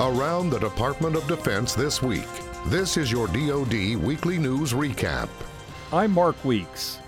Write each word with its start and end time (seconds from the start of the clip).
Around 0.00 0.50
the 0.50 0.60
Department 0.60 1.16
of 1.16 1.26
Defense 1.26 1.74
this 1.74 2.00
week. 2.00 2.28
This 2.66 2.96
is 2.96 3.10
your 3.10 3.26
DoD 3.26 3.96
Weekly 3.96 4.38
News 4.38 4.72
Recap. 4.72 5.28
I'm 5.92 6.12
Mark 6.12 6.44
Weeks. 6.44 7.00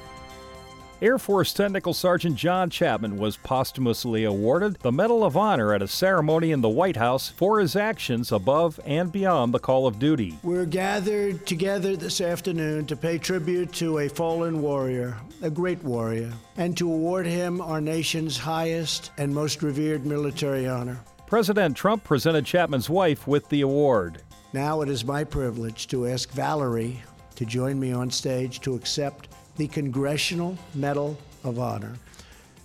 Air 1.00 1.16
Force 1.16 1.52
Technical 1.52 1.94
Sergeant 1.94 2.34
John 2.34 2.68
Chapman 2.68 3.16
was 3.16 3.36
posthumously 3.36 4.24
awarded 4.24 4.80
the 4.80 4.90
Medal 4.90 5.22
of 5.22 5.36
Honor 5.36 5.72
at 5.72 5.82
a 5.82 5.86
ceremony 5.88 6.50
in 6.50 6.62
the 6.62 6.68
White 6.68 6.96
House 6.96 7.28
for 7.28 7.60
his 7.60 7.76
actions 7.76 8.32
above 8.32 8.80
and 8.84 9.12
beyond 9.12 9.54
the 9.54 9.60
call 9.60 9.86
of 9.86 10.00
duty. 10.00 10.36
We're 10.42 10.66
gathered 10.66 11.46
together 11.46 11.96
this 11.96 12.20
afternoon 12.20 12.86
to 12.86 12.96
pay 12.96 13.18
tribute 13.18 13.72
to 13.74 14.00
a 14.00 14.08
fallen 14.08 14.60
warrior, 14.60 15.16
a 15.42 15.48
great 15.48 15.82
warrior, 15.84 16.32
and 16.56 16.76
to 16.76 16.92
award 16.92 17.24
him 17.24 17.60
our 17.60 17.80
nation's 17.80 18.36
highest 18.36 19.12
and 19.16 19.32
most 19.32 19.62
revered 19.62 20.04
military 20.04 20.66
honor. 20.66 20.98
President 21.30 21.76
Trump 21.76 22.02
presented 22.02 22.44
Chapman's 22.44 22.90
wife 22.90 23.28
with 23.28 23.48
the 23.50 23.60
award. 23.60 24.20
Now 24.52 24.80
it 24.80 24.88
is 24.88 25.04
my 25.04 25.22
privilege 25.22 25.86
to 25.86 26.08
ask 26.08 26.28
Valerie 26.32 27.00
to 27.36 27.46
join 27.46 27.78
me 27.78 27.92
on 27.92 28.10
stage 28.10 28.58
to 28.62 28.74
accept 28.74 29.28
the 29.56 29.68
Congressional 29.68 30.58
Medal 30.74 31.16
of 31.44 31.60
Honor 31.60 31.94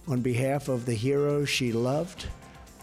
on 0.07 0.21
behalf 0.21 0.67
of 0.67 0.87
the 0.87 0.95
hero 0.95 1.45
she 1.45 1.71
loved 1.71 2.25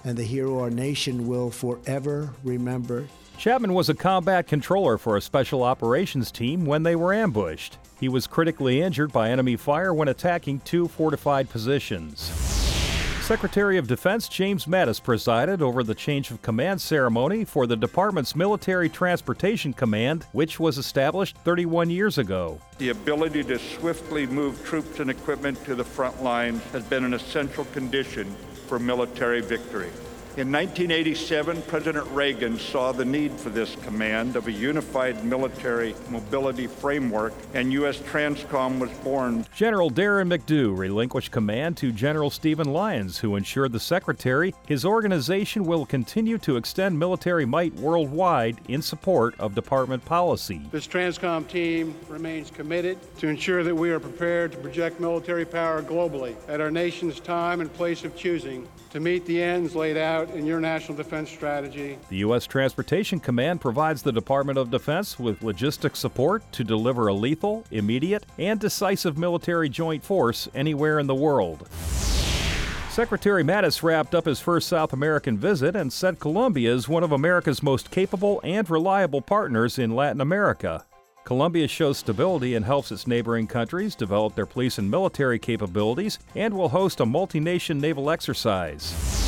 and 0.05 0.17
the 0.17 0.23
hero 0.23 0.61
our 0.61 0.71
nation 0.71 1.27
will 1.27 1.51
forever 1.51 2.33
remember. 2.45 3.09
Chapman 3.37 3.75
was 3.75 3.89
a 3.89 3.95
combat 3.95 4.47
controller 4.47 4.97
for 4.99 5.17
a 5.17 5.21
special 5.21 5.65
operations 5.65 6.31
team 6.31 6.65
when 6.65 6.85
they 6.85 6.95
were 6.95 7.12
ambushed. 7.12 7.79
He 7.99 8.09
was 8.09 8.29
critically 8.29 8.81
injured 8.81 9.12
by 9.12 9.31
enemy 9.31 9.57
fire 9.57 9.93
when 9.93 10.07
attacking 10.07 10.61
two 10.61 10.87
fortified 10.87 11.51
positions. 11.51 12.52
Secretary 13.23 13.79
of 13.79 13.87
Defense 13.87 14.29
James 14.29 14.67
Mattis 14.67 15.01
presided 15.01 15.62
over 15.62 15.85
the 15.85 15.95
change 15.95 16.33
of 16.33 16.43
command 16.43 16.81
ceremony 16.81 17.45
for 17.45 17.69
the 17.69 17.77
department's 17.77 18.35
Military 18.35 18.89
Transportation 18.89 19.73
Command, 19.73 20.27
which 20.33 20.59
was 20.59 20.77
established 20.77 21.39
31 21.39 21.89
years 21.89 22.19
ago. 22.19 22.61
The 22.78 22.89
ability 22.89 23.45
to 23.45 23.61
swiftly 23.61 24.27
move 24.27 24.62
troops 24.65 24.98
and 24.98 25.09
equipment 25.09 25.65
to 25.67 25.77
the 25.77 25.84
front 25.84 26.20
lines 26.23 26.62
has 26.73 26.83
been 26.83 27.05
an 27.05 27.15
essential 27.15 27.65
condition 27.67 28.27
for 28.67 28.81
military 28.81 29.41
victory. 29.41 29.91
In 30.34 30.50
1987, 30.50 31.61
President 31.62 32.06
Reagan 32.06 32.58
saw 32.58 32.91
the 32.91 33.05
need 33.05 33.33
for 33.33 33.50
this 33.50 33.77
command 33.77 34.34
of 34.34 34.47
a 34.47 34.52
unified 34.52 35.22
military 35.27 35.94
mobility 36.08 36.66
framework, 36.66 37.34
and 37.52 37.70
U.S. 37.75 37.98
Transcom 37.98 38.78
was 38.78 38.91
born. 39.00 39.44
General 39.55 39.91
Darren 39.91 40.34
McDew 40.34 40.75
relinquished 40.75 41.33
command 41.33 41.77
to 41.77 41.92
General 41.92 42.30
Stephen 42.30 42.72
Lyons, 42.72 43.19
who 43.19 43.36
ensured 43.36 43.72
the 43.72 43.78
Secretary 43.80 44.55
his 44.66 44.86
organization 44.86 45.64
will 45.64 45.84
continue 45.84 46.38
to 46.38 46.56
extend 46.56 46.98
military 46.98 47.44
might 47.44 47.75
worldwide 47.75 48.58
in 48.69 48.80
support 48.80 49.38
of 49.38 49.55
Department 49.55 50.03
policy. 50.06 50.62
This 50.70 50.86
Transcom 50.86 51.47
team 51.47 51.94
remains 52.08 52.50
committed 52.50 52.97
to 53.19 53.28
ensure 53.28 53.62
that 53.64 53.75
we 53.75 53.91
are 53.91 54.00
prepared 54.00 54.53
to 54.53 54.58
project 54.58 54.98
military 54.98 55.44
power 55.44 55.83
globally 55.83 56.36
at 56.48 56.62
our 56.62 56.70
nation's 56.70 57.20
time 57.20 57.60
and 57.60 57.70
place 57.75 58.03
of 58.03 58.16
choosing 58.16 58.66
to 58.92 59.00
meet 59.00 59.25
the 59.25 59.42
ends 59.42 59.75
laid 59.75 59.97
out 59.97 60.22
in 60.31 60.47
your 60.47 60.61
national 60.61 60.97
defense 60.97 61.31
strategy. 61.31 61.98
The 62.09 62.19
U.S. 62.19 62.47
Transportation 62.47 63.20
Command 63.20 63.61
provides 63.61 64.03
the 64.03 64.12
Department 64.12 64.59
of 64.59 64.70
Defense 64.70 65.19
with 65.19 65.41
logistic 65.41 65.97
support 65.97 66.42
to 66.53 66.65
deliver 66.65 67.09
a 67.09 67.15
lethal, 67.15 67.65
immediate, 67.70 68.27
and 68.39 68.59
decisive 68.59 69.19
military 69.19 69.69
joint 69.69 70.03
force 70.03 70.48
anywhere 70.55 70.98
in 70.98 71.06
the 71.06 71.15
world. 71.15 71.69
Secretary 72.93 73.43
Mattis 73.43 73.83
wrapped 73.83 74.15
up 74.15 74.27
his 74.27 74.39
first 74.39 74.69
South 74.69 74.93
American 74.93 75.39
visit 75.39 75.75
and 75.75 75.91
said 75.91 76.20
Colombia 76.20 76.75
is 76.75 76.91
one 76.91 77.03
of 77.03 77.11
America's 77.11 77.62
most 77.62 77.91
capable 77.91 78.39
and 78.45 78.69
reliable 78.69 79.23
partners 79.23 79.78
in 79.78 79.97
Latin 79.97 80.20
America. 80.20 80.84
Colombia 81.25 81.69
shows 81.69 81.98
stability 81.98 82.55
and 82.55 82.67
helps 82.67 82.93
its 82.93 83.06
neighboring 83.06 83.47
countries 83.47 83.94
develop 83.94 84.34
their 84.34 84.44
police 84.44 84.77
and 84.77 84.91
military 84.91 85.39
capabilities 85.39 86.19
and 86.34 86.53
will 86.53 86.69
host 86.69 87.00
a 87.00 87.06
multi 87.06 87.41
nation 87.41 87.81
naval 87.81 88.10
exercise. 88.10 89.22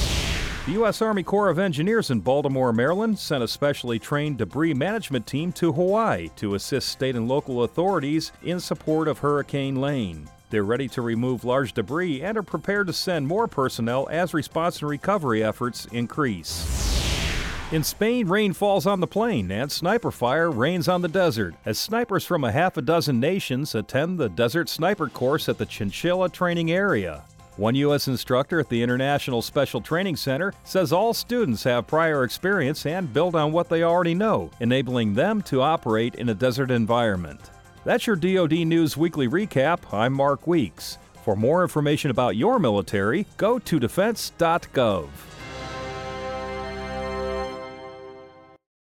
The 0.66 0.72
U.S. 0.72 1.02
Army 1.02 1.22
Corps 1.22 1.50
of 1.50 1.58
Engineers 1.58 2.10
in 2.10 2.20
Baltimore, 2.20 2.72
Maryland 2.72 3.18
sent 3.18 3.44
a 3.44 3.48
specially 3.48 3.98
trained 3.98 4.38
debris 4.38 4.72
management 4.72 5.26
team 5.26 5.52
to 5.52 5.72
Hawaii 5.72 6.30
to 6.36 6.54
assist 6.54 6.88
state 6.88 7.16
and 7.16 7.28
local 7.28 7.64
authorities 7.64 8.32
in 8.42 8.58
support 8.58 9.06
of 9.06 9.18
Hurricane 9.18 9.76
Lane. 9.76 10.26
They're 10.48 10.64
ready 10.64 10.88
to 10.88 11.02
remove 11.02 11.44
large 11.44 11.74
debris 11.74 12.22
and 12.22 12.38
are 12.38 12.42
prepared 12.42 12.86
to 12.86 12.94
send 12.94 13.26
more 13.26 13.46
personnel 13.46 14.08
as 14.10 14.32
response 14.32 14.80
and 14.80 14.88
recovery 14.88 15.44
efforts 15.44 15.84
increase. 15.92 16.64
In 17.70 17.84
Spain, 17.84 18.26
rain 18.26 18.54
falls 18.54 18.86
on 18.86 19.00
the 19.00 19.06
plain 19.06 19.50
and 19.50 19.70
sniper 19.70 20.10
fire 20.10 20.50
rains 20.50 20.88
on 20.88 21.02
the 21.02 21.08
desert 21.08 21.54
as 21.66 21.78
snipers 21.78 22.24
from 22.24 22.42
a 22.42 22.52
half 22.52 22.78
a 22.78 22.82
dozen 22.82 23.20
nations 23.20 23.74
attend 23.74 24.16
the 24.18 24.30
Desert 24.30 24.70
Sniper 24.70 25.10
course 25.10 25.46
at 25.46 25.58
the 25.58 25.66
Chinchilla 25.66 26.30
training 26.30 26.70
area. 26.70 27.24
One 27.56 27.76
U.S. 27.76 28.08
instructor 28.08 28.58
at 28.58 28.68
the 28.68 28.82
International 28.82 29.40
Special 29.40 29.80
Training 29.80 30.16
Center 30.16 30.52
says 30.64 30.92
all 30.92 31.14
students 31.14 31.62
have 31.62 31.86
prior 31.86 32.24
experience 32.24 32.84
and 32.84 33.12
build 33.12 33.36
on 33.36 33.52
what 33.52 33.68
they 33.68 33.84
already 33.84 34.14
know, 34.14 34.50
enabling 34.58 35.14
them 35.14 35.40
to 35.42 35.62
operate 35.62 36.16
in 36.16 36.30
a 36.30 36.34
desert 36.34 36.72
environment. 36.72 37.40
That's 37.84 38.08
your 38.08 38.16
DoD 38.16 38.66
News 38.66 38.96
Weekly 38.96 39.28
Recap. 39.28 39.94
I'm 39.94 40.12
Mark 40.12 40.48
Weeks. 40.48 40.98
For 41.22 41.36
more 41.36 41.62
information 41.62 42.10
about 42.10 42.34
your 42.34 42.58
military, 42.58 43.24
go 43.36 43.60
to 43.60 43.78
defense.gov. 43.78 45.08